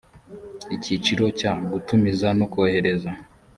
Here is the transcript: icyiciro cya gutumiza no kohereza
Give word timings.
icyiciro 0.75 1.25
cya 1.39 1.53
gutumiza 1.71 2.27
no 2.39 2.45
kohereza 2.53 3.11